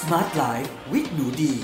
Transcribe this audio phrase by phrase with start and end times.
[0.00, 1.54] Smart Life with หนูดี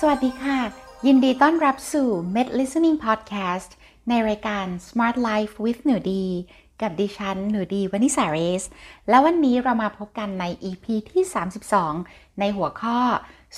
[0.00, 0.58] สวัสดีค่ะ
[1.06, 3.70] ยินดีต้อนรับสู่ Med Listening Podcast
[4.08, 6.24] ในรายการ Smart Life with หนูดี
[6.82, 8.64] กับดิฉัน หนูดีวานิสาเรส
[9.08, 11.22] แล้ววันนี้เรามาพบกันใน EP ที่
[11.80, 13.00] 32 ในหัวข้อ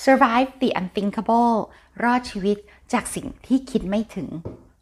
[0.03, 1.55] Survive the Unthinkable
[2.03, 2.57] รอดชีวิต
[2.93, 4.27] จากสิ่งที่คิดไม่ถึง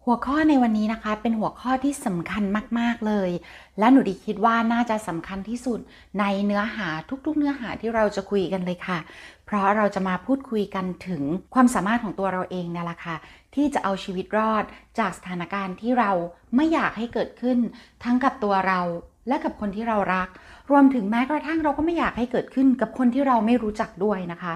[0.06, 2.44] หัวข้อในวันนี้นะคะ เป็นหัวข้อที่สำคัญ
[2.80, 3.30] มาก ๆ เลย
[3.80, 5.80] และหนูดีคิดว่าน่าจะสำคัญที่สุด
[6.20, 6.88] ในเนื้อหา
[7.26, 9.00] ทุก ๆ เนื้อหาที่เราจะคุยกันเลยค่ะ
[9.46, 11.22] เพราะเราจะมาพูดคุยกันถึง
[11.54, 13.16] ความสามารถของตัวเราเองเนี่ยแหละค่ะ
[13.56, 14.64] ที่จะเอาชีวิตรอด
[15.00, 16.12] จากสถานการณ์ที่เรา
[16.56, 17.58] ไม่อยากให้เกิดขึ้น
[18.04, 18.82] ทั้งกับตัวเรา
[19.28, 20.28] และกับคนที่เรารัก
[20.72, 24.54] รวมถึงแม้กระทั่งเราก็ไม่อยากให้เกิดขึ้นกับคนที่เราไม่รู้จักด้วยนะคะ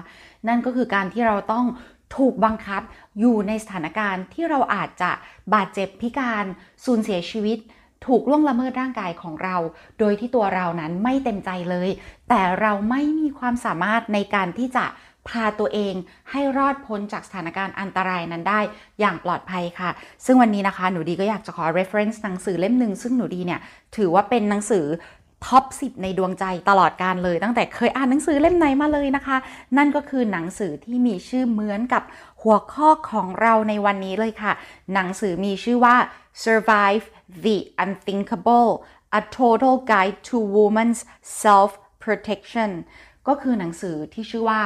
[0.48, 1.66] นั่นก็คือการที่เราต้อง
[2.16, 2.82] ถูกบังคับ
[3.20, 5.10] อยู่ในสถานการณ์ที่เราอาจจะ
[5.54, 6.44] บาดเจ็บพิการ
[6.84, 7.58] สูญเสียชีวิต
[8.06, 9.56] ถูกล่วงละเมิดร่างกายของเรา
[9.98, 11.88] โดยที่ตัวเรานั้นไม่เต็มใจเลย
[12.28, 14.84] แต่เราไม่มีความสามารถในการที่จะ
[15.28, 15.94] พาตัวเอง
[16.30, 18.60] ให้รอดพ้นจากสถานการณ์อันตรายนั้นได้
[19.00, 19.90] อย่างปลอดภัยค่ะ
[20.24, 23.60] ซึ่งวันนี้นะคะหนูดีก็อยากจะขอ reference หนังสือเล่มหนึ่งซึ่งหนูดีเนี่ย
[23.96, 24.86] ถือว่าเป็นหนังสือ
[25.46, 29.36] ท็อป 10 ในดวงใจตลอดการเลย ตั้งแต่เคยอ่านหนังสือเล่มไหนมาเลยนะคะ
[29.76, 32.02] นั่นก็คือหนังสือที่มีชื่อเหมือนกับ
[32.42, 34.52] หัวข้อของเราในวันนี้เลยค่ะ
[34.94, 35.96] หนังสือมีชื่อว่า
[36.44, 37.04] Survive
[37.44, 38.70] the Unthinkable
[39.18, 41.00] A Total Guide to Women's
[41.42, 41.70] Self
[42.04, 42.70] Protection
[43.28, 44.62] ก็คือหนังสือที่ชื่อว่า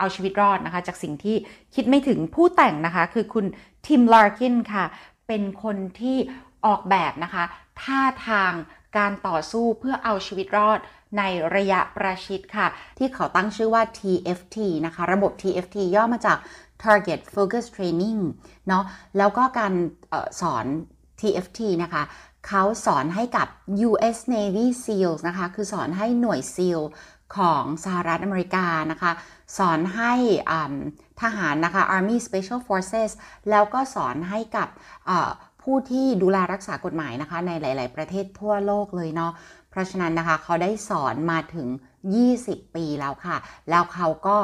[0.00, 1.36] เอาชีวิตรอดนะคะ จากสิ่งที่
[1.74, 3.46] คิดไม่ถึงผู้แต่งนะคะ คือคุณ
[3.86, 4.84] ทิมลาร์กินค่ะ
[5.26, 6.16] เป็นคนที่
[6.66, 7.44] ออกแบบนะคะ
[7.82, 8.52] ท่าทาง
[8.96, 10.78] การต่อสู้เพื่อเอาชีวิตรอด
[11.18, 11.22] ใน
[11.56, 12.66] ระยะประชิดค่ะ
[12.98, 16.38] ที่เขาตั้งชื่อว่า TFT นะคะ ระบบ TFT ย่อมาจาก
[16.82, 18.20] Target Focus Training
[18.68, 18.84] เนาะ
[19.18, 19.72] แล้วก็การ
[20.12, 20.66] ออสอน
[21.20, 22.02] TFT นะคะ
[22.48, 23.48] เขาสอนให้กับ
[23.88, 26.80] US Navy SEALs นะคะ คือสอนให้หน่วย SEAL
[27.36, 29.12] ของสหรัฐอเมริกานะคะ
[29.58, 30.12] สอนให้
[31.22, 33.10] ทหารนะคะ Army Special Forces
[33.50, 34.68] แล้วก็สอนให้กับ
[35.62, 39.32] ผู้ที่ดูแลรักษากฎหมายนะคะ ในหลาย ๆ ประเทศทั่วโลกเลยเนาะ
[39.70, 41.68] เพราะฉะนั้นนะคะเขาได้สอนมาถึง
[42.22, 43.36] 20 ปีแล้วค่ะ
[43.70, 44.36] แล้วเขาก็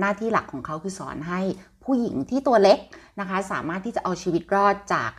[0.00, 1.40] หน้าที่หลักของเขาคือสอนให้
[1.84, 2.78] ผู้หญิงที่ตัวเล็ก
[3.20, 5.10] นะคะ สามารถที่จะเอาชีวิตรอดจาก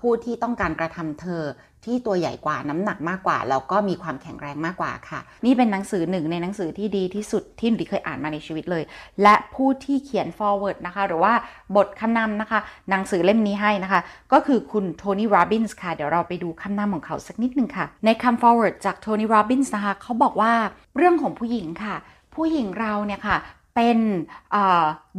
[0.00, 1.42] ผู้ที่ต้องการกระทำเธอ
[1.84, 8.84] ที่ตัวใหญ่กว่าน้ำหนักมากกว่าแล้วก็มีความแข็งแรงมากกว่าค่ะ นี่เป็นหนังสือหนึ่งในหนังสือที่ดีที่สุดที่หนูเคยอ่านมาในชีวิตเลย
[9.22, 11.32] และผู้ที่เขียน forward นะคะ หรือว่า
[11.76, 12.58] บทคำนำนะคะ
[12.90, 14.00] หนังสือเล่มนี้ให้นะคะ
[14.32, 20.52] ก็คือคุณโทนี่โรบินส์ค่ะ เดี๋ยวเราไปดูคำนำของเขาสักนิดหนึ่งค่ะ ในคำ forward จากโทนี่โรบินส์นะคะ เขาบอกว่า
[20.96, 21.94] เรื่องของผู้หญิงค่ะ
[22.34, 23.36] ผู้หญิงเราเนี่ยค่ะ
[23.74, 23.98] เป็น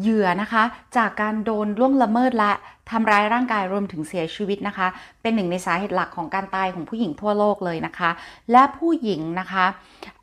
[0.01, 0.63] เหยื่อนะคะ
[0.97, 2.51] จากการโดนล่วงละเมิดและ
[2.91, 4.87] ทำร้ายร่างกายรวมถึงเสียชีวิตนะคะ
[5.21, 8.09] เป็นหนึ่งในสาเหตุหลักของการตายของผู้หญิงทั่วโลกเลยนะคะ
[8.51, 9.65] และผู้หญิงนะคะ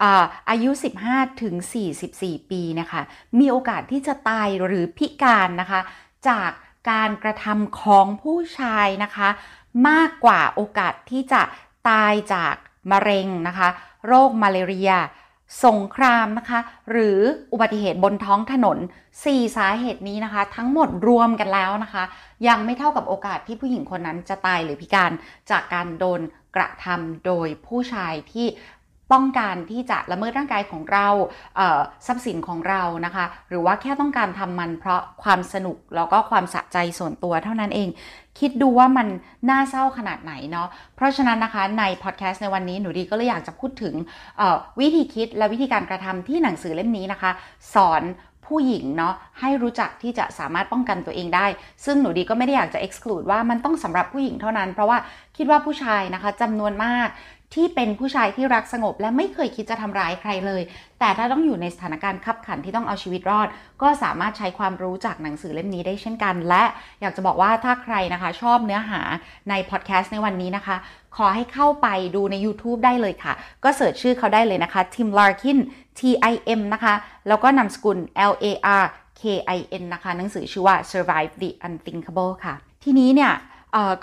[0.03, 0.71] อาอายุ
[1.07, 1.55] 15ถึง
[2.03, 3.01] 44 ปีนะคะ
[3.39, 5.81] มีโอกาสที่จะตายหรือพิการนะคะ
[6.29, 6.51] จาก
[6.91, 9.29] การกระทำของผู้ชายนะคะ
[9.89, 11.43] มากกว่าโอกาสที่จะ
[11.89, 12.55] ตายจาก
[12.93, 13.69] มะเร็งนะคะ
[14.07, 14.93] โรคมาเลเรีย
[15.65, 17.19] สงครามนะคะ หรือ
[17.53, 18.79] อุบัติเหตุบนท้องถนน
[19.17, 22.05] 4 สาเหตุนี้นะคะ ทั้งหมดรวมกันแล้วนะคะ
[22.49, 25.13] ยังไม่เท่ากับโอกาสที่ผู้หญิงคนนั้นจะตายหรือพิการ
[25.51, 26.21] จากการโดน
[26.57, 28.47] กระทำโดยผู้ชายที่
[29.13, 31.09] ต้องการที่จะละเมิดร่างกายของเรา
[32.07, 37.89] ทรัพย์สินของเรานะคะ หรือว่าแค่ต้องการทำมันเพราะความสนุกแล้วก็ความสะใจส่วนตัวเท่านั้นเอง
[38.41, 39.09] คิดดูว่ามัน
[39.51, 43.95] น่าเศร้าขนาดไหนเนาะเพราะฉะนั้นนะคะในพอดแคสต์ในวันนี้หนูดีก็เลยอยากจะพูดถึง
[44.81, 47.31] วิธีคิดและวิธีการกระทำที่หนังสือเล่มนี้นะคะ
[47.75, 48.03] สอน
[48.47, 51.47] ผู้หญิงเนาะให้รู้จักที่จะสามารถป้องกันตัวเองได้
[51.85, 54.99] ซึ่งหนูดีก็ไม่ได้อยากจะ exclude ว่ามันต้องสำหรับผู้หญิงเท่านั้น เพราะว่า
[55.37, 57.09] คิดว่าผู้ชายนะคะจำนวนมาก
[57.55, 60.63] ที่เป็นผู้ชายที่รักสงบ และไม่เคยคิดจะทำร้ายใครเลย
[61.01, 63.49] แต่ถ้าต้องอยู่ในสถานการณ์ขับขันที่ต้องเอาชีวิตรอด
[63.83, 66.65] ก็สามารถใช้ความรู้จากหนังสือเล่มนี้ได้เช่นกัน และ
[67.01, 69.01] อยากจะบอกว่าถ้าใครนะคะชอบเนื้อหา
[69.51, 70.77] ในพอดแคสต์ในวันนี้นะคะ
[71.17, 73.33] ขอให้เข้าไปดูใน YouTube ได้เลยค่ะ
[73.65, 75.59] ก็เสิร์ชชื่อเขาได้เลยนะคะ Tim Larkin
[75.99, 76.01] T
[76.33, 76.95] I M นะคะ
[77.29, 77.99] แล้วก็นามสกุล
[78.31, 78.47] L A
[78.83, 78.85] R
[79.21, 79.23] K
[79.57, 82.55] I N นะคะ หนังสือชื่อว่า Survive the Unthinkable ค่ะ
[82.85, 83.33] ทีนี้เนี่ย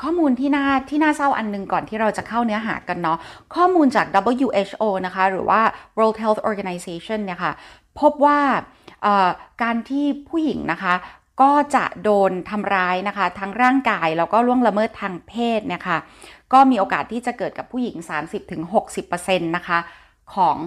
[0.02, 3.18] ข้อมูลที่น่าที่น่าเศร้าอันนึงก่อนที่เราจะเข้าเนื้อหากันเนาะ
[3.56, 5.62] ข้อมูลจาก WHO นะคะ หรือว่า
[5.98, 7.54] World Health Organization เนี่ยค่ะ
[8.00, 8.40] พบว่า
[9.64, 10.94] การที่ผู้หญิงนะคะ
[11.42, 15.98] ก็จะโดนทำร้ายนะคะ ทั้งร่างกายแล้วก็ล่วงละเมิดทางเพศเนี่ยค่ะ
[16.54, 17.96] ก็มีโอกาสที่จะเกิดกับผู้หญิง
[18.72, 19.80] 30-60%นะคะ
[20.36, 20.58] ของ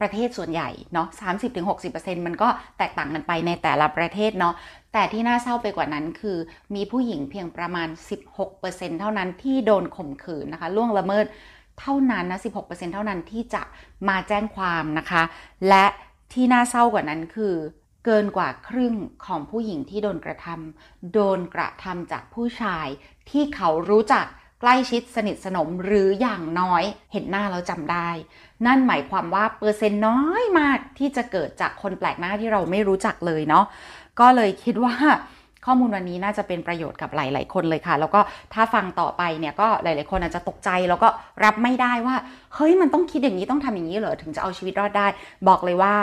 [0.00, 1.08] ประเทศส่วนใหญ่เนาะ
[1.66, 2.48] 30-60%มันก็
[2.78, 4.54] แตกต่างกันไปในแต่ละประเทศเนาะ
[4.92, 6.38] แต่ที่น่าเศร้าไปกว่านั้นคือ
[6.74, 7.88] มีผู้หญิงเพียงประมาณ
[8.24, 11.26] 16%เปอร์เซ็นเท่านั้นที่โดนข่มขืนนะคะ ล่วงละเมิด
[11.80, 13.62] เท่านั้นนะ16%เท่านั้นที่จะ
[14.08, 15.22] มาแจ้งความนะคะ
[15.68, 15.86] และ
[16.32, 17.54] ที่น่าเศร้ากว่านั้นคือ
[18.04, 18.94] เกินกว่าครึ่ง
[19.26, 22.86] ของผู้หญิงที่โดนกระทำโดนกระทำจากผู้ชาย
[23.30, 24.26] ที่เขารู้จัก
[24.60, 26.82] ใกล้ชิดสนิทสนมหรืออย่างน้อย
[27.12, 28.08] เห็นหน้าแล้วจำได้
[28.66, 33.64] นั่นหมายความว่าเปอร์เซ็นต์น้อยมากที่จะเกิดจากคนแปลกหน้าที่เราไม่รู้จักเลยเนาะ
[34.20, 34.94] ก็เลยคิดว่า
[35.66, 38.20] ข้อมูลวันนี้น่าจะเป็นประโยชน์กับหลาย ๆ คนเลยค่ะ แล้วก็
[38.54, 41.08] ถ้าฟังต่อไปเนี่ยก็หลาย ๆ คนอาจจะตกใจแล้วก็
[41.44, 42.16] รับไม่ได้ว่า
[42.54, 45.06] เฮ้ยมันต้องคิดอย่างนี้ต้องทำอย่างนี้เหรอถึงจะเอาชีวิตรอดได้
[45.48, 45.94] บอกเลยว่า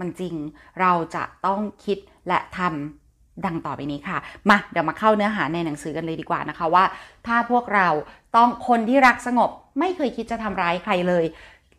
[0.00, 0.34] มันจริง
[0.80, 1.98] เราจะต้องคิด
[2.28, 3.05] และทำ
[3.44, 4.18] ดังต่อไปนี้ค่ะ
[4.50, 6.84] มาเดี๋ยวมาเข้าเนื้อหาในหนังสือกันเลยดีกว่านะคะว่า
[7.26, 7.88] ถ้าพวกเรา
[8.36, 11.24] ต้องคนที่รักสงบ ไม่เคยคิดจะทำร้ายใครเลย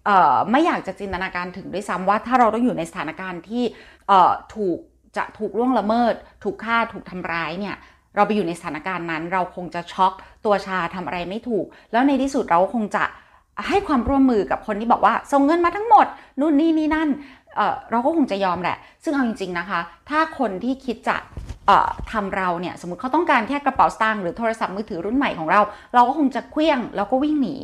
[0.06, 3.64] เอ่อไม่อยากจะจินตนาการถึงด้วยซ้ำว่าถ้าเราต้องอยู่ในสถานการณ์ที่
[4.08, 4.78] เอ่อถูก
[5.18, 6.14] จะถูกล่วงละเมิด
[6.44, 7.76] ถูกฆ่าถูกทำร้ายเนี่ย
[8.16, 10.14] เราไปอยู่ในสถานการณ์นั้น เราคงจะช็อก
[10.46, 13.04] ตัวชาทำอะไรไม่ถูก แล้วในที่สุดเราคงจะ
[13.68, 16.06] ให้ความร่วมมือกับคนที่บอกว่าส่งเงินมาทั้งหมด
[16.40, 17.10] นู่นนี่นี่นั่น
[17.56, 21.18] เเราก็คงจะยอมแหละ ซึ่งเอาจริง ๆนะคะ ถ้าคนที่คิดจะ
[22.12, 25.62] ทำเราเนี่ยสมมติเขาต้องการแค่กระเป๋าสตางค์หรือโทรศัพท์มือถือรุ่นใหม่ของเรา
[25.94, 27.56] เราก็คงจะเคลี้ยงแล้วก็วิ่งหนี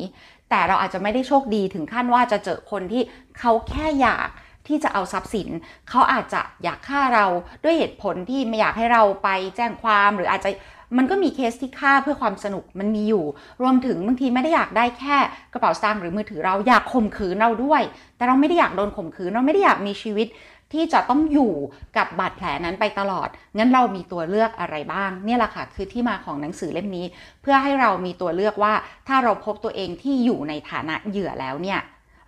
[0.50, 3.02] แต่เราอาจจะไม่ได้โชคดีถึงขั้นว่าจะเจอคนที่
[3.38, 4.28] เขาแค่อยาก
[4.68, 5.48] ที่จะเอาทรัพย์สิน
[5.90, 7.26] เขาอาจจะอยากฆ่าเรา
[7.64, 10.50] ด้วยเหตุผลที่ไม่อยากให้เราไปแจ้งความหรืออาจจะ
[10.98, 13.24] มันก็มีเคสที่ฆ่าเพื่อความสนุกมันมีอยู่
[13.62, 15.16] รวมถึงบางทีไม่ได้อยากได้แค่
[15.52, 17.82] กระเป๋าสตางค์หรือมือถือเราอยากข่มขืนเราด้วย
[18.16, 20.26] แต่เราไม่ได้อยากโดนข่มขืนเราไม่ได้อยากมีชีวิต
[20.74, 21.52] ที่จะต้องอยู่
[21.96, 23.28] กับบาดแผลนั้นไปตลอด
[23.58, 27.06] งั้นเรามีตัวเลือกอะไรบ้าง เนี่ยแหละค่ะคือที่มาของหนังสือเล่มนี้
[27.42, 28.74] เพื่อให้เรามีตัวเลือกว่า
[29.08, 31.80] ถ้าเราพบตัวเองที่อยู่ในฐานะเหยื่อแล้วเนี่ย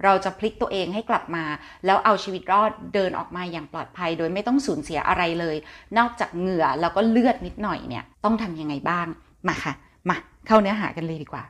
[0.05, 1.45] เราจะพลิกตัวเองให้กลับมา
[1.87, 5.57] แล้วเอาชีวิตรอดเดินออกมาอย่างปลอดภัย โดยไม่ต้องสูญเสียอะไรเลย
[5.99, 9.07] นอกจากเหงื่อแล้วก็เลือดนิดหน่อยเนี่ยต้องทำยังไงบ้าง
[9.49, 9.73] มาค่ะ
[10.09, 10.17] มา
[10.47, 11.45] เข้าเนื้อหากันเลยดีกว่า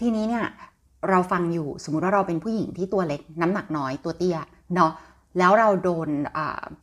[0.00, 0.44] ทีนี้เนี่ย
[1.10, 4.38] เราฟังอยู่สมมุติว่าเราเป็นผู้หญิงที่ตัวเล็ก น้ำหนักน้อยตัวเตี้ย
[4.74, 4.92] เนาะ
[5.38, 6.08] แล้วเราโดน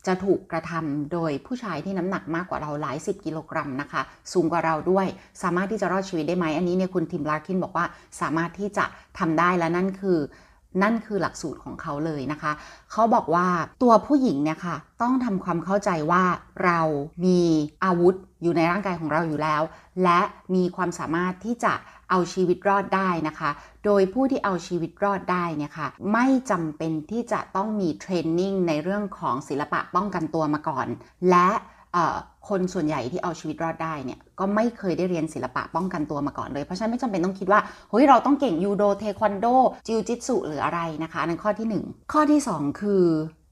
[0.06, 4.02] จะถูกกระทำโดยผู้ชายที่น้ำหนักมากกว่าเราหลายสิบกิโลกรัมนะคะ
[4.32, 5.06] สูงกว่าเราด้วย
[5.42, 7.86] สามารถที่จะรอดชีวิตได้ไหม อันนี้เนี่ยคุณทิมลาร์คินบอกว่า
[8.20, 8.84] สามารถที่จะ
[9.18, 10.18] ทำได้และนั่นคือ
[10.82, 12.52] นั่นคือหลักสูตรของเขาเลยนะคะ
[12.92, 13.48] เขาบอกว่า
[13.82, 16.24] ตัวผู้หญิงเนี่ยค่ะ ต้องทำความเข้าใจว่า
[16.64, 16.80] เรา
[17.24, 17.40] มี
[17.84, 19.62] อาวุธอยู่ในร่างกายของเราอยู่แล้ว
[20.04, 20.20] และ
[20.54, 21.72] มีความสามารถที่จะ
[22.10, 23.50] เอาชีวิตรอดได้นะคะ
[23.84, 30.86] โดยผู้ที่เอาชีวิตรอดได้เนี่ยค่ะ ไม่จำเป็นที่จะต้องมีเทรนนิ่งในเรื่องของศิลปะป้องกันตัวมาก่อน
[31.30, 31.48] และ
[32.48, 37.60] คนส่วนใหญ่ที่เอาชีวิตรอดได้เนี่ยก็ไม่เคยได้เรียนศิลปะป้องกันตัวมาก่อนเลย เพราะฉะนั้นไม่จำเป็นต้องคิดว่า
[37.90, 39.46] เฮ้ยเราต้องเก่งยูโดเทควันโด
[39.86, 43.04] จิวจิตสุหรืออะไรนะคะนั่นข้อที่ 1 ข้อที่ 2 คือ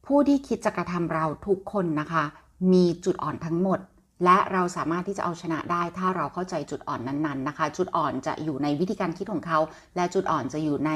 [0.07, 2.25] ผู้ที่คิดจะกระทำเราทุกคนนะคะ
[2.73, 3.79] มีจุดอ่อนทั้งหมด
[4.25, 9.59] และเราสามารถที่จะเอาชนะได้ ถ้าเราเข้าใจจุดอ่อนนั้นๆนะคะ จุดอ่อนจะอยู่ในวิธีการคิดของเขา
[9.97, 10.93] และจุดอ่อนจะอยู่ใน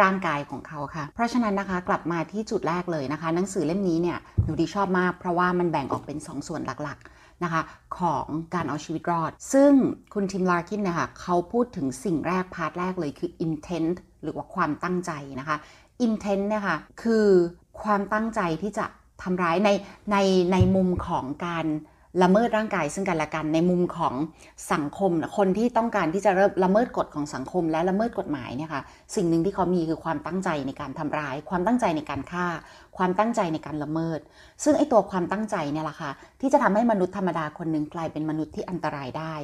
[0.00, 7.62] ร่างกายของเขาค่ะ เพราะฉะนั้นนะคะกลับมาที่จุดแรกเลยนะคะ หนังสือเล่มนี้เนี่ยหนูดีชอบมาก เพราะว่ามันแบ่งออกเป็น 2ส่วนหลักๆนะคะ
[7.98, 9.72] ของการเอาชีวิตรอด ซึ่ง
[10.14, 15.56] คุณทิมลาร์คินนะคะเขาพูดถึงสิ่งแรก part แรกเลยคือ intent หรือว่าความตั้งใจนะคะ
[16.06, 17.26] intent เนี่ยค่ะคือ
[17.82, 18.86] ความตั้งใจที่จะ
[19.22, 19.70] ทำร้ายใน
[20.12, 20.16] ใน
[20.52, 21.66] ในมุมของการ
[22.22, 24.14] ละเมิดร่างกายซึ่งกันและกันในมุมของ
[24.72, 28.82] สังคมคนที่ต้องการที่จะเริ่มละเมิดกฎของสังคม และละเมิดกฎหมายเนี่ยค่ะ
[29.14, 32.46] สิ่งหนึ่งที่เขามีคือความตั้งใจในการทำร้าย ความตั้งใจในการฆ่า
[32.96, 34.20] ความตั้งใจในการละเมิด
[34.64, 39.34] ซึ่งไอ้ตัวความตั้งใจเนี่ยแหละค่ะที่จะทำให้มนุษย์ธรรมดาคนหนึ่งกลายเป็นมนุษย์ที่อันตรายได้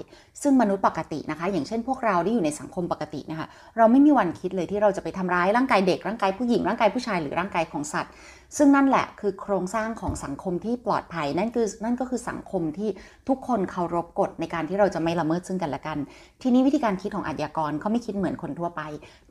[0.43, 8.13] ซึ่งมนุษย์ปกตินะคะ อย่างเช่นพวกเราที่อยู่ในสังคมปกตินะคะเราไม่มีวันคิดเลยที่เราจะไปทำร้ายร่างกายเด็กร่างกายผู้หญิงร่างกายผู้ชายหรือร่างกายของสัตว์
[8.57, 12.89] ซึ่งนั่นแหละคือโครงสร้างของสังคมที่ปลอดภัยนั่นคือนั่นก็คือสังคมที่
[13.29, 15.99] ทุกคนเคารพกฎในการที่เราจะไม่ละเมิดซึ่งกันและกัน
[16.43, 18.81] ทีนี้วิธีการคิดของอาชญากรเขาไม่คิดเหมือนคนทั่วไป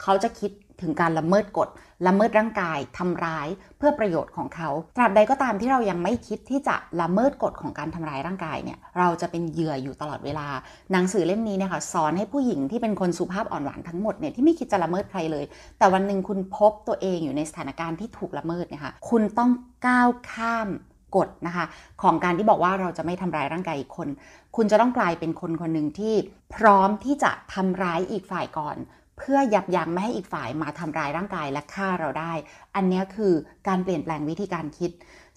[0.02, 1.70] เขาจะคิด ถึงการละเมิดกฎ
[2.08, 10.48] ละเมิดร่างกายทำร้ายเพื่อประโยชน์ของเขาตราบใดก็ตามที่เรายังไม่คิดที่จะละเมิดกฎของการทำร้ายร่างกายเนี่ยเราจะเป็นเหยื่ออยู่ตลอดเวลา
[10.92, 15.46] หนังสือเล่มนี้เนี่ยค่ะสอนให้ผู้หญิงที่เป็นคนสุภาพอ่อนหวานทั้งหมดเนี่ยที่ไม่คิดจะละเมิดใครเลย
[15.78, 19.52] แต่วันหนึ่งคุณพบตัวเองอยู่ในสถานการณ์ที่ถูกละเมิดเนี่ยค่ะคุณต้อง
[19.86, 20.70] ก้าวข้าม
[21.18, 21.66] กฎนะคะ
[22.02, 24.08] ของการที่บอกว่าเราจะไม่ทำร้ายร่างกายอีกคน
[24.56, 26.16] คุณจะต้องกลายเป็นคนคนหนึ่งที่
[26.56, 28.78] พร้อมที่จะทำร้ายอีกฝ่ายก่อน
[29.18, 32.34] เพื่อยับยั้งไม่ให้อีกฝ่ายมาทำร้ายร่างกายและฆ่าเราได้
[32.76, 33.34] อันนี้คือ
[33.68, 34.92] การเปลี่ยนแปลงวิธีการคิด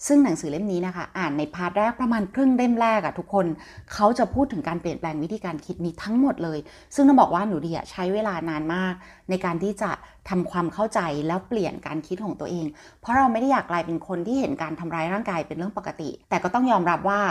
[0.07, 3.45] ซึ่งหนังสือเล่มนี้นะคะ อ่านในพาร์ทแรกประมาณครึ่งเล่มแรกอะทุกคน
[3.93, 6.59] เขาจะพูดถึงการเปลี่ยนแปลงวิธีการคิดนี้ทั้งหมดเลย
[6.95, 8.93] ซึ่งต้องบอกว่าหนูดีอะใช้เวลานานมาก
[9.29, 9.91] ในการที่จะ
[10.29, 12.65] ทำความเข้าใจแล้วเปลี่ยนการคิดของตัวเอง
[13.01, 17.21] เพราะเราไม่ได้อยากกลายเป็นคนที่เห็นการทำร้ายร่างกายเป็นเรื่องปกติ แต่ก็ต้องยอมรับว่า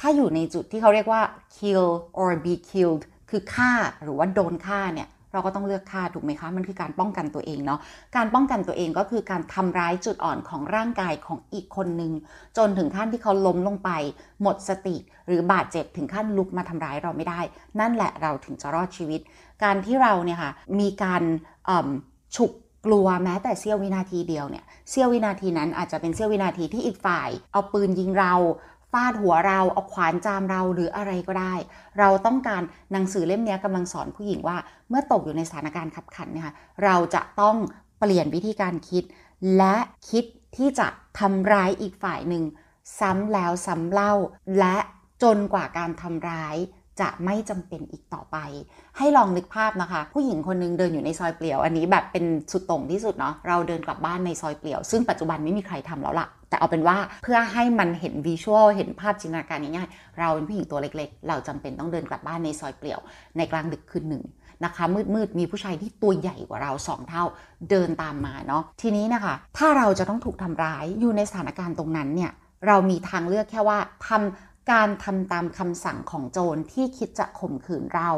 [0.00, 1.22] ถ้าอยู่ในจุดที่เขาเรียกว่า
[1.56, 1.86] kill
[2.18, 7.80] or be killed คือฆ่าหรือว่าโดนฆ่าเนี่ย เราก็ต้องเลือกฆ่าถูกไหมคะ มันคือการป้องกันตัวเองเนาะ
[8.16, 12.12] การป้องกันตัวเองก็คือการทำร้ายจุดอ่อนของร่างกายของอีกคนหนึ่ง
[12.56, 13.90] จนถึงขั้นที่เขาล้มลงไป
[14.42, 14.96] หมดสติ
[15.26, 17.40] หรือบาดเจ็บถึงขั้นลุกมาทำร้ายเราไม่ได้
[17.80, 19.20] นั่นแหละเราถึงจะรอดชีวิต
[19.64, 21.22] การที่เราเนี่ยค่ะมีการ
[22.36, 22.52] ฉุก
[22.86, 28.34] กลัวแม้แต่เสี้ยววินาทีเดียวเนี่ยเสี้ยววินาทีนั้นอาจจะเป็นเสี้ยววินาทีที่อีกฝ่าย เอาปืนยิงเรา
[28.92, 31.54] ฟาดหัวเราเอาขวานจามเราหรืออะไรก็ได้
[31.98, 34.56] เราต้องการหนังสือเล่มนี้กำลังสอนผู้หญิงว่า
[34.88, 37.56] เมื่อตกอยู่ในสถานการณ์ขับขันเนี่ยค่ะเราจะต้อง
[37.98, 39.04] เปลี่ยนวิธีการคิด
[39.56, 39.76] และ
[40.10, 40.24] คิด
[40.56, 42.44] ที่จะทำร้ายอีกฝ่ายหนึ่ง
[43.00, 44.12] ซ้ำแล้วซ้ำเล่า
[44.58, 44.76] และ
[45.22, 46.56] จนกว่าการทำร้าย
[47.00, 48.36] จะไม่จำเป็นอีกต่อไป
[48.98, 63.00] ให้ลองนึกภาพนะคะ ผู้หญิงคนนึงเดินอยู่ในซอยเปลี่ยว อันนี้แบบเป็นสุดตรงที่สุดเนาะเราเดินกลับบ้านในซอยเปลี่ยว ซึ่งปัจจุบันไม่มีใครทำแล้วละ่ะ แต่เอาเป็นว่าเพื่อให้มันเห็นวิชวลเห็นภาพจินตนาการง่ายๆ เราเป็นผู้หญิงตัวเล็กๆ เราจำเป็นต้องเดินกลับบ้านในซอยเปลี่ยว
[63.36, 64.24] ในกลางดึกคืนหนึ่ง
[64.64, 67.24] นะคะมืดๆมีผู้ชายที่ตัวใหญ่กว่าเราสองเท่า
[67.70, 72.32] เดินตามมาเนาะทีนี้นะคะ ถ้าเราจะต้องถูกทำร้ายอยู่ในสถานการณ์ตรงนั้นเนี่ย
[72.66, 73.78] เรามีทางเลือกแค่ว่า
[74.08, 78.10] ทำการทำตามคำสั่งของโจรที่คิดจะข่มขืนเรา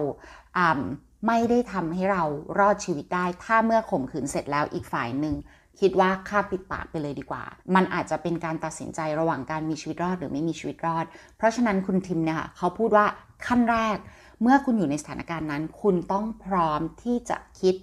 [1.27, 2.23] ไม่ได้ทำให้เรา
[2.59, 5.35] รอดชีวิตได้ ถ้าเมื่อข่มขืนเสร็จแล้วอีกฝ่ายหนึ่ง
[5.81, 7.43] คิดว่าฆ่าปิดปากไปเลยดีกว่า
[7.75, 11.05] มันอาจจะเป็นการตัดสินใจระหว่างการมีชีวิตรอดหรือไม่มีชีวิตรอด
[11.37, 13.07] เพราะฉะนั้นคุณทิมเนี่ยค่ะเขาพูดว่า
[13.47, 13.97] ขั้นแรก
[14.43, 17.75] เมื่อคุณอยู่ในสถานการณ์นั้น คุณต้องพร้อมที่จะคิด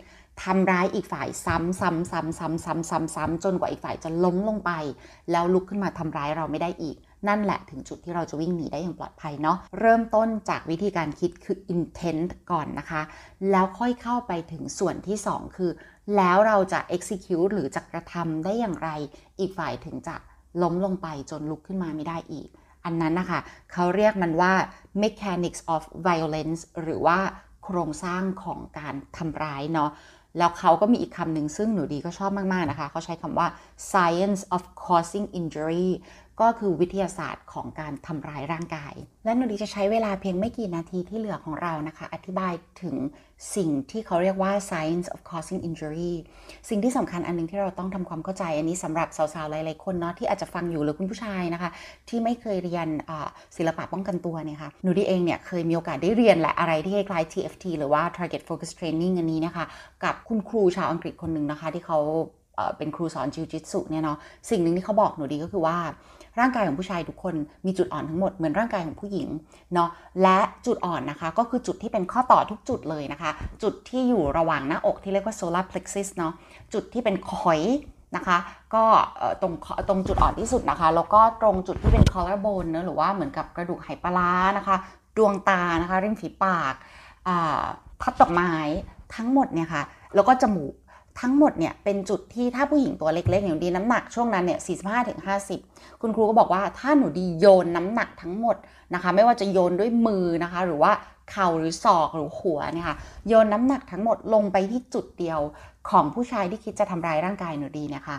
[0.43, 4.71] ทำร้ายอีกฝ่ายซ้ำซ้ำซ้ำซ้ำซ้ำซ้ำซ้ำจนกว่าอีกฝ่ายจะล้มลงไป
[5.31, 13.01] แล้วลุกขึ้นมาทำร้ายเราไม่ได้อีก นั่นแหละถึงจุดที่เราจะวิ่งหนีได้อย่างปลอดภัยเนาะเริ่มต้นจากวิธีการคิดคือ intent ก่อนนะคะ
[13.51, 15.71] แล้วค่อยเข้าไปถึงส่วนที่ 2 คือ
[16.17, 18.89] แล้วเราจะ execute หรือจะกระทำได้อย่างไร
[19.39, 20.15] อีกฝ่ายถึงจะ
[20.62, 22.50] ล้มลงไปจนลุกขึ้นมาไม่ได้อีก
[22.86, 23.39] อันนั้นนะคะ
[23.72, 24.53] เขาเรียกมันว่า
[25.03, 27.20] mechanics of violence หรือว่า
[27.63, 29.91] โครงสร้างของการทำร้ายเนาะ
[30.38, 33.48] แล้วเขาก็มีอีกคำหนึ่งซึ่งหนูดีก็ชอบมาก ๆ นะคะ เขาใช้คำว่า
[33.91, 35.89] science of causing injury
[36.41, 38.93] ก็คือวิทยาศาสตร์ของการทำร้ายร่างกาย
[39.25, 42.95] และหนูดีจะใช้เวลาเพียงไม่กี่นาทีที่เหลือของเรานะคะ อธิบายถึง
[43.55, 46.13] สิ่งที่เขาเรียกว่า science of causing injury
[46.69, 51.69] สิ่งที่สำคัญอันนึงที่เราต้องทำความเข้าใจ อันนี้สำหรับสาวๆ หลายๆ คนเนาะที่อาจจะฟังอยู่หรือคุณผู้ชายนะคะ
[52.10, 52.88] ที่ไม่เคยเรียน
[53.57, 59.65] ศิลปะป้องกันตัวเนี่ยค่ะหนูดีเองเนี่ยเคยมีโอกาสได้เรียนแหละอะไรที่คล้าย TFT หรือว่า target focus training อันนี้นะคะ
[60.03, 62.00] กับคุณครูชาวอังกฤษคนหนึ่งนะคะ ที่เขา
[62.77, 64.17] เป็นครูสอนจิวจิตสุเนี่ยเนาะ
[64.50, 65.77] สิ่งหนึ่งที่เขาบอกหนูดีก็คือว่า
[66.39, 69.27] ร่างกายของผู้ชายทุกคนมีจุดอ่อนทั้งหมดเหมือนร่างกายของผู้หญิง
[69.74, 69.89] เนาะ
[70.22, 73.31] และจุดอ่อนนะคะ ก็คือจุดที่เป็นข้อต่อทุกจุดเลยนะคะ
[73.63, 76.34] จุดที่อยู่ระหว่างหน้าอกที่เรียกว่า solar plexus เนาะ
[76.74, 77.62] จุดที่เป็นคอย
[78.15, 78.38] นะคะ
[78.75, 78.84] ก็
[79.41, 79.53] ตรง
[79.89, 84.75] ตรงจุดอ่อนที่สุดนะคะ แล้วก็ตรงจุดที่เป็น collarbone เนะหรือว่าเหมือนกับกระดูกไหปลาร้านะคะ
[85.17, 86.74] ดวงตานะคะริมฝีปาก
[88.01, 88.53] ทับดอกไม้
[89.15, 89.84] ทั้งหมดเนี่ยค่ะ
[90.15, 90.74] แล้วก็จมูก
[91.20, 94.60] ทั้งหมดเนี่ยเป็นจุดที่ถ้าผู้หญิงตัวเล็กๆอย่างดีน้ำหนักช่วงนั้นเนี่ย
[95.30, 98.56] 45-50 คุณครูก็บอกว่าถ้าหนูดีโยนน้ำหนักทั้งหมด
[98.94, 100.91] นะคะ ไม่ว่าจะโยนด้วยมือนะคะ หรือว่า
[101.32, 105.39] เข่าหรือศอกหรือหัวเนี่ยค่ะโยนน้ำหนักทั้งหมดลงไปที่จุดเดียว
[105.89, 108.18] ของผู้ชายที่คิดจะทำร้ายร่างกายหนูดีเนี่ยค่ะ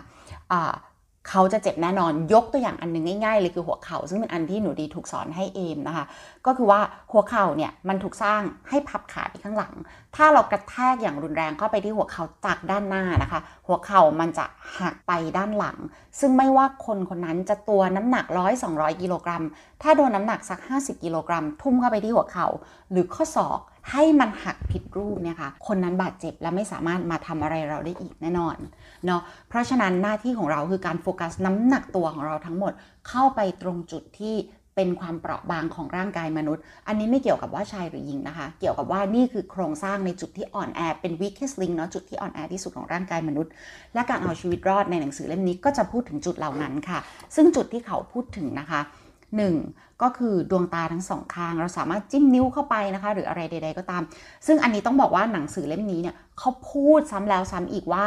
[1.29, 6.05] เขาจะเจ็บแน่นอนยกตัวอย่างอันนึงง่ายๆเลยคือหัวเข่าซึ่งเป็นอันที่หนูดีถูกสอนให้เอมนะคะ
[6.45, 6.79] ก็คือว่า
[7.11, 9.73] หัวเข่าเนี่ยมันถูกสร้างให้พับขาไปข้างหลัง
[10.15, 14.45] ถ้าเรากระแทกอย่างรุนแรงเข้าไปที่หัวเข่าจากด้านหน้านะคะ หัวเข่ามันจะ
[14.79, 15.77] หักไปด้านหลัง
[16.19, 19.43] ซึ่งไม่ว่าคนคนนั้นจะตัวน้ำหนักร้อยสองกิโลกรัม
[19.81, 22.47] ถ้าโดนน้ำหนักสัก 50 กิโลกรัม ทุ่มเข้าไปที่หัวเข่า
[22.91, 23.59] หรือข้อศอก
[23.91, 28.57] ให้มันหักผิดรูปเนี่ยค่ะ คนนั้นบาดเจ็บและไม่สามารถมาทำอะไรเราได้อีกแน่นอน
[29.05, 32.73] เนาะ เพราะฉะนั้นหน้าที่ของเราคือการโฟกัสน้ำหนักตัวของเราทั้งหมด
[33.07, 34.35] เข้าไปตรงจุดที่
[34.75, 43.51] เป็นความเปราะบางของร่างกายมนุษย์ อันนี้ไม่เกี่ยวกับว่าชายหรือหญิงนะคะ เกี่ยวกับว่านี่คือโครงสร้างในจุดที่อ่อนแอเป็น weakest link เนาะจุดที่อ่อนแอที่สุดของร่างกายมนุษย์
[43.93, 46.99] และการเอาชีวิตรอดในหนังสือเล่มนี้ก็จะพูดถึงจุดเหล่านั้นค่ะ
[47.35, 54.03] ซึ่งจุดที่เขาพูดถึงนะคะ 1 ก็คือดวงตาทั้งสองข้าง เราสามารถจิ้มนิ้วเข้าไปนะคะ หรืออะไรใด ๆ ก็ตาม
[54.47, 58.05] ซึ่งอันนี้ต้องบอกว่าหนังสือเล่มนี้เนี่ยเขาพูดซ้ำแล้วซ้ำอีกว่า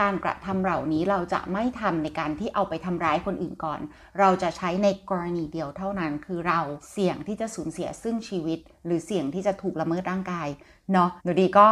[0.00, 3.80] การกระทำเหล่านี้เราจะไม่ทำในการที่เอาไปทำร้ายคนอื่นก่อน
[4.18, 10.48] เราจะใช้ในกรณีเดียวเท่านั้น คือเราเสี่ยงที่จะสูญเสียซึ่งชีวิต หรือเสี่ยงที่จะถูกละเมิดร่างกาย
[10.92, 11.66] เนาะหนูดีก็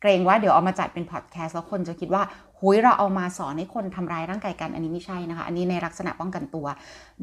[0.00, 2.22] เกรงว่าเดี๋ยวเอามาจัดเป็นพอดแคสต์แล้วคนจะคิดว่า
[2.58, 6.66] หหุยเราเอามาสอนให้คนทำร้ายร่างกายกันอันนี้ไม่ใช่นะคะ อันนี้ในลักษณะป้องกันตัว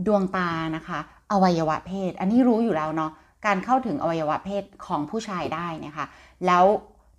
[0.06, 1.00] ดวงตานะคะ
[1.32, 3.12] อวัยวะเพศ อันนี้รู้อยู่แล้วเนาะ
[3.46, 6.06] การเข้าถึงอวัยวะเพศของผู้ชายได้นะคะ
[6.46, 6.66] แล้ว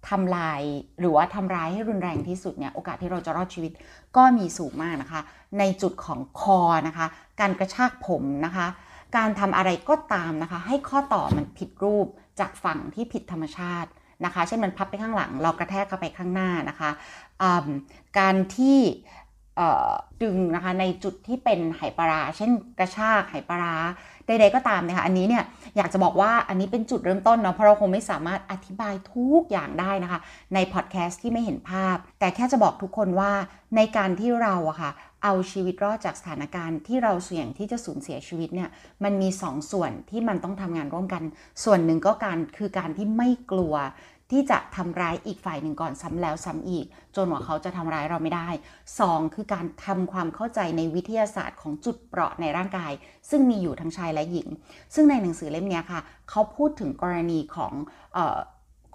[0.08, 0.62] ทำลาย
[1.00, 3.72] หรือว่าทำร้ายให้รุนแรงที่สุดเนี่ยโอกาสที่เราจะรอดชีวิต
[4.16, 5.20] ก็มีสูงมากนะคะ
[5.58, 7.06] ในจุดของคอนะคะ
[7.40, 8.66] การกระชากผมนะคะ
[9.16, 12.06] การทำอะไรก็ตามนะคะ ให้ข้อต่อมันผิดรูป
[12.40, 13.90] จากฝั่งที่ผิดธรรมชาติ
[14.24, 16.90] นะคะเช่นมันพับไปข้างหลัง เรากระแทกเข้าไปข้างหน้านะคะ
[18.18, 18.78] การที่
[20.22, 23.74] ดึงนะคะในจุดที่เป็นไหปลาราเช่นกระชากไหปลา
[24.30, 25.44] ใดๆก็ตามนะคะอันนี้เนี่ย
[25.76, 30.20] อยากจะบอกว่าอันนี้เป็นจุดเริ่มต้นเนาะเพราะเราคงไม่สามารถอธิบายทุกอย่างได้นะคะ
[30.54, 33.32] ในพอดแคสต์ที่ไม่เห็นภาพ แต่แค่จะบอกทุกคนว่า
[33.76, 34.90] ในการที่เราอะค่ะ
[35.24, 38.68] เอาชีวิตรอดจากสถานการณ์ที่เราเสี่ยงที่จะสูญเสียชีวิตเนี่ย
[39.04, 41.22] มันมี2สส่วนที่มันต้องทำงานร่วมกัน
[41.64, 43.74] ส่วนหนึ่งก็การคือการที่ไม่กลัว
[44.30, 48.48] ที่จะทำร้ายอีกฝ่ายหนึ่งก่อนซ้ำแล้วซ้ำอีก จนกว่าเขาจะทำร้ายเราไม่ได้
[48.90, 49.34] 2.
[49.34, 52.92] คือการทำความเข้าใจในวิทยาศาสตร์ของจุดเปราะในร่างกาย
[53.30, 54.48] ซึ่งมีอยู่ทั้งชายและหญิง
[54.94, 57.72] ซึ่งในหนังสือเล่มนี้ค่ะ เขาพูดถึงกรณีของ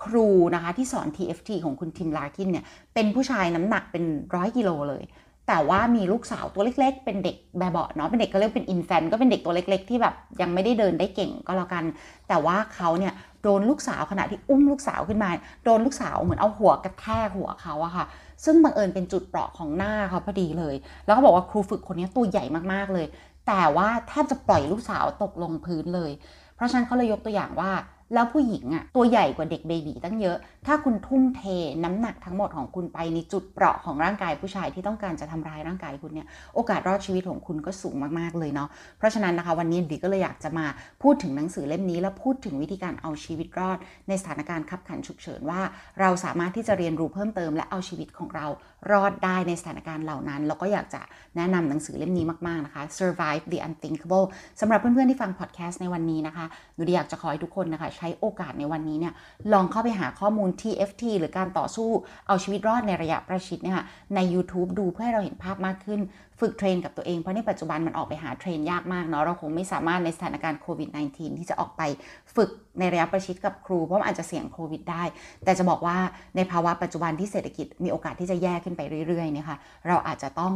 [0.04, 4.04] ครูนะคะที่สอน TFT ของคุณทิมลาคินเนี่ยเป็นผู้ชายน้ำหนักเป็น
[4.36, 5.04] ร้อยกิโลเลย
[5.48, 11.84] แต่ว่ามีลูกสาวตัวเล็ก ๆ เป็นเด็กแบบเบาเนาะเป็นเด็กก็เรียกเป็นอินแฟนก็เป็นเด็กตัวเล็ก ๆ ที่แบบยังไม่ได้เดินได้เก่งก็แล้วกัน
[12.28, 15.30] แต่ว่าเขาเนี่ยโดนลูกสาวขณะที่อุ้มลูกสาวขึ้นมา
[15.66, 18.06] โดนลูกสาวเหมือนเอาหัวกระแทกหัวเขาอะค่ะ
[18.46, 20.76] ซึ่งบังเอิญเป็นจุดเปราะของหน้าเขาพอดีเลย
[21.06, 23.06] แล้วเขาบอกว่าครูฝึกคนนี้ตัวใหญ่มากๆเลย
[23.48, 26.12] แต่ว่าแทบจะปล่อยลูกสาวตกลงพื้นเลย
[26.56, 27.72] เพราะฉะนั้นเขาเลยยกตัวอย่างว่า
[28.14, 31.42] แล้วผู้หญิงอะตัวใหญ่กว่าเด็กเบบีตั้งเยอะ ถ้าคุณทุ่มเท
[31.84, 40.66] น้ำหนักทั้งหมดของคุณไปในจุดเปราะของร่างกายผู้ชายที่ต้องการจะทำร้ายร่างกายคุณเนี่ยโอกาสรอดชีวิตของคุณก็สูงมากๆเลยเนาะเพราะฉะนั้นนะคะวันนี้ดีก็เลยอยากจะมา
[41.04, 45.62] พูดถึงหนังสือเล่มนี้ แล้วพูดถึงวิธีการเอาชีวิตรอด ในสถานการณ์ขับขันฉุกเฉินว่า
[46.00, 48.46] เราสามารถที่จะเรียนรู้เพิ่มเติม และเอาชีวิตของเรา
[48.92, 51.02] รอดได้ในสถานการณ์เหล่านั้น แล้วก็อยากจะ
[51.36, 54.26] แนะนำหนังสือเล่มนี้มากๆนะคะ Survive the Unthinkable
[54.60, 56.46] สำหรับเพื่อนๆที่ฟังพอดแคสต์ในวันนี้นะคะ
[56.78, 59.14] ดูดีอยากจะขอให้ทุกคนนะคะใช้โอกาสในวันนี้เนี่ย
[59.54, 61.90] ลองเข้าไปหาข้อมูล TFT หรือการต่อสู้
[62.28, 63.86] เอาชีวิตรอดในระยะประชิดเนี่ยค่ะ
[64.16, 66.00] ใน YouTube ดูเพื่อให้เราเห็นภาพมากขึ้น
[66.40, 71.82] ฝึกเทรนกับตัวเองเพราะในปัจจุบันมันออกไปหาเทรนยากมากเนาะเราคงไม่สามารถในสถานการณ์โควิด -19 ที่จะออกไป
[72.36, 72.50] ฝึก
[72.80, 75.04] ในระยะประชิดกับครูเพราะมันอาจจะเสี่ยงโควิดได้
[75.44, 75.98] แต่จะบอกว่า
[76.36, 80.54] ในภาวะปัจจุบันที่เศรษฐกิจมีโอกาสที่จะแย่ขึ้นไปเรื่อยๆเนี่ยค่ะเราอาจจะต้อง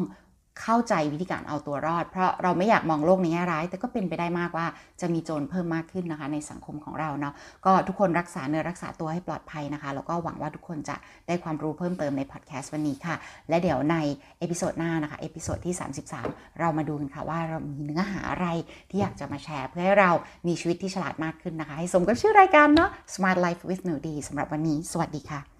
[0.62, 4.66] เข้าใจวิธีการเอาตัวรอด เพราะเราไม่อยากมองโลกในแง่ร้าย แต่ก็เป็นไปได้มากว่า
[5.02, 7.34] จะมีโจรเพิ่มมากขึ้นนะคะ ในสังคมของเราเนาะ
[7.66, 10.96] ก็ทุกคนรักษาเนื้อรักษาตัวให้ปลอดภัยนะคะ แล้วก็หวังว่าทุกคนจะ
[11.28, 13.16] ได้ความรู้เพิ่มเติมในพอดแคสต์วันนี้ค่ะ
[13.50, 13.96] และเดี๋ยวใน
[14.40, 15.76] episode หน้านะคะ episode ที่
[16.18, 18.48] 33 เรามาดูกันค่ะว่าเรามีเนื้อหาอะไร
[18.90, 20.12] ที่อยากจะมาแชร์ เพื่อให้เรา
[20.48, 25.59] มีชีวิตที่ฉลาดมากขึ้นนะคะ ให้สมกับชื่อรายการเนาะ Smart Life with หนูดีสำหรับวันนี้ สวัสดีค่ะ